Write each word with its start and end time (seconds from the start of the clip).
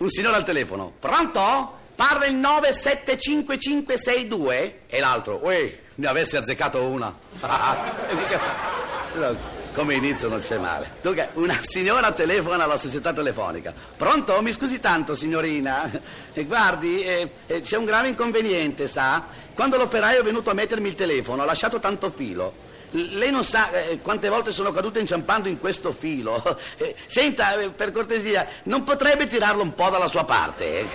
Un 0.00 0.08
signore 0.08 0.36
al 0.36 0.44
telefono. 0.44 0.94
Pronto? 0.98 1.76
Parla 1.94 2.24
il 2.24 2.36
9755562? 2.36 4.72
E 4.86 4.98
l'altro, 4.98 5.40
uè, 5.42 5.78
ne 5.96 6.06
avessi 6.06 6.38
azzeccato 6.38 6.82
una. 6.86 7.14
Come 9.74 9.94
inizio 9.94 10.28
non 10.28 10.40
c'è 10.40 10.56
male. 10.56 10.92
Dunque, 11.02 11.28
una 11.34 11.58
signora 11.60 12.12
telefona 12.12 12.64
alla 12.64 12.78
società 12.78 13.12
telefonica. 13.12 13.74
Pronto? 13.94 14.40
Mi 14.40 14.52
scusi 14.52 14.80
tanto, 14.80 15.14
signorina. 15.14 15.90
E 16.32 16.44
guardi, 16.44 17.02
eh, 17.02 17.30
eh, 17.46 17.60
c'è 17.60 17.76
un 17.76 17.84
grave 17.84 18.08
inconveniente, 18.08 18.88
sa? 18.88 19.22
Quando 19.52 19.76
l'operaio 19.76 20.20
è 20.20 20.24
venuto 20.24 20.48
a 20.48 20.54
mettermi 20.54 20.88
il 20.88 20.94
telefono, 20.94 21.42
ha 21.42 21.44
lasciato 21.44 21.78
tanto 21.78 22.10
filo. 22.10 22.54
Lei 22.90 23.30
non 23.30 23.44
sa 23.44 23.70
eh, 23.70 24.00
quante 24.02 24.28
volte 24.28 24.50
sono 24.50 24.72
caduta 24.72 24.98
inciampando 24.98 25.48
in 25.48 25.58
questo 25.58 25.92
filo. 25.92 26.58
Eh, 26.80 26.94
senta, 27.06 27.58
eh, 27.58 27.68
per 27.68 27.92
cortesia, 27.92 28.46
non 28.64 28.84
potrebbe 28.84 29.26
tirarlo 29.26 29.62
un 29.62 29.74
po' 29.74 29.90
dalla 29.90 30.06
sua 30.06 30.24
parte? 30.24 30.80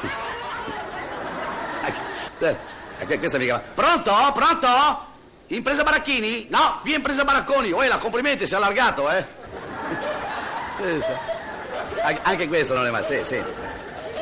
eh? 2.40 2.58
Eh, 2.98 3.20
questa 3.20 3.38
mica. 3.38 3.62
Pronto? 3.74 4.12
Pronto? 4.34 4.68
Impresa 5.48 5.84
Baracchini? 5.84 6.48
No, 6.50 6.82
è 6.84 6.90
impresa 6.90 7.24
Baracconi. 7.24 7.72
Oh, 7.72 7.84
la 7.84 7.98
complimenti, 7.98 8.48
si 8.48 8.54
è 8.54 8.58
allargato, 8.58 9.10
eh? 9.10 9.26
Eh. 10.78 11.00
Anche- 12.24 12.48
questo 12.50 12.74
non 12.74 12.86
è 12.86 12.90
male, 12.90 13.06
sì. 13.06 13.24
Sì, 13.24 13.42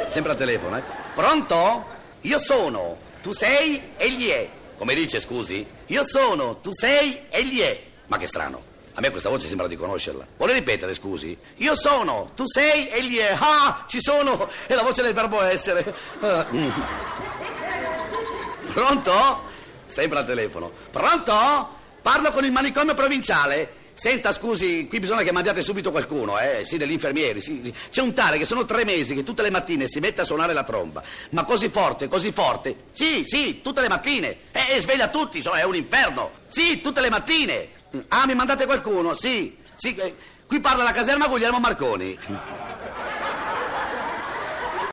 Sempre 0.08 0.32
al 0.34 0.38
telefono, 0.38 0.78
eh? 0.78 0.84
Pronto? 1.16 1.86
Io 2.22 2.38
sono, 2.38 2.98
tu 3.22 3.34
sei, 3.34 3.94
egli 3.98 4.30
è. 4.30 4.48
Come 4.84 4.96
dice, 4.96 5.22
scusi? 5.22 5.66
Io 5.86 6.04
sono, 6.04 6.58
tu 6.58 6.72
sei, 6.74 7.22
egli 7.30 7.62
è. 7.62 7.82
Ma 8.08 8.18
che 8.18 8.28
strano. 8.28 8.62
A 8.96 9.00
me 9.00 9.12
questa 9.12 9.30
voce 9.30 9.48
sembra 9.48 9.66
di 9.68 9.78
conoscerla. 9.78 10.28
Vuole 10.36 10.52
ripetere, 10.52 10.94
scusi? 10.94 11.38
Io 11.56 11.74
sono, 11.74 12.32
tu 12.36 12.44
sei, 12.46 12.90
egli 12.90 13.16
è. 13.16 13.34
Ah, 13.40 13.86
ci 13.88 14.02
sono! 14.02 14.50
È 14.68 14.74
la 14.74 14.82
voce 14.82 15.02
del 15.02 15.14
verbo 15.14 15.42
essere. 15.42 15.86
Pronto? 18.74 19.44
Sempre 19.88 20.20
al 20.20 20.26
telefono. 20.26 20.70
Pronto? 20.92 21.70
Parlo 22.02 22.32
con 22.32 22.44
il 22.44 22.52
manicomio 22.52 22.94
provinciale. 22.94 23.84
Senta, 23.96 24.32
scusi, 24.32 24.88
qui 24.88 25.00
bisogna 25.00 25.22
che 25.22 25.32
mandiate 25.32 25.62
subito 25.62 25.92
qualcuno, 25.92 26.40
eh? 26.40 26.64
Sì, 26.66 26.78
degli 26.78 26.94
infermieri, 26.94 27.40
sì. 27.42 27.72
C'è 27.92 28.02
un 28.02 28.14
tale 28.14 28.40
che 28.40 28.46
sono 28.46 28.66
tre 28.66 28.84
mesi 28.86 29.14
che 29.14 29.22
tutte 29.22 29.44
le 29.44 29.52
mattine 29.52 29.88
si 29.88 30.00
mette 30.00 30.22
a 30.22 30.24
suonare 30.24 30.52
la 30.52 30.64
tromba. 30.64 31.04
Ma 31.30 31.44
così 31.44 31.70
forte, 31.70 32.08
così 32.08 32.32
forte. 32.32 32.76
Sì, 32.92 33.24
sì, 33.26 33.62
tutte 33.62 33.82
le 33.82 33.90
mattine. 33.90 34.36
E, 34.68 34.76
e 34.76 34.80
sveglia 34.80 35.08
tutti, 35.10 35.38
insomma, 35.38 35.58
è 35.58 35.64
un 35.64 35.76
inferno. 35.76 36.32
Sì, 36.48 36.82
tutte 36.82 37.02
le 37.02 37.10
mattine. 37.10 37.68
Ah, 38.10 38.26
mi 38.26 38.36
mandate 38.36 38.66
qualcuno? 38.66 39.14
Sì. 39.14 39.58
Sì, 39.76 39.96
eh, 39.96 40.16
qui 40.48 40.60
parla 40.60 40.84
la 40.84 40.92
caserma 40.92 41.28
Guglielmo 41.28 41.60
Marconi. 41.60 42.18